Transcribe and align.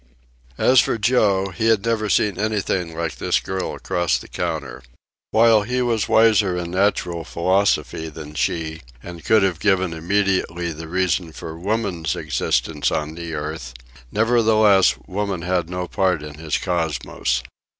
As 0.57 0.79
for 0.79 0.97
Joe, 0.97 1.49
he 1.51 1.67
had 1.67 1.85
never 1.85 2.09
seen 2.09 2.39
anything 2.39 2.95
like 2.97 3.17
this 3.17 3.39
girl 3.39 3.75
across 3.75 4.17
the 4.17 4.27
counter. 4.27 4.81
While 5.29 5.61
he 5.61 5.83
was 5.83 6.09
wiser 6.09 6.57
in 6.57 6.71
natural 6.71 7.23
philosophy 7.23 8.09
than 8.09 8.33
she, 8.33 8.81
and 9.03 9.23
could 9.23 9.43
have 9.43 9.59
given 9.59 9.93
immediately 9.93 10.71
the 10.73 10.87
reason 10.87 11.31
for 11.33 11.55
woman's 11.55 12.15
existence 12.15 12.89
on 12.89 13.13
the 13.13 13.35
earth, 13.35 13.75
nevertheless 14.11 14.95
woman 15.05 15.43
had 15.43 15.69
no 15.69 15.87
part 15.87 16.23
in 16.23 16.33
his 16.33 16.57
cosmos. 16.57 17.43